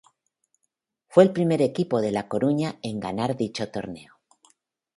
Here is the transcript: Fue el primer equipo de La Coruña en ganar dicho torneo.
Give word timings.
Fue 1.09 1.23
el 1.23 1.31
primer 1.31 1.61
equipo 1.61 2.01
de 2.01 2.11
La 2.11 2.27
Coruña 2.27 2.79
en 2.81 2.99
ganar 2.99 3.37
dicho 3.37 3.69
torneo. 3.69 4.19